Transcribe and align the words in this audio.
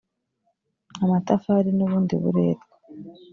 amatafari 1.03 1.69
n 1.73 1.79
ubundi 1.85 2.13
buretwa 2.21 2.75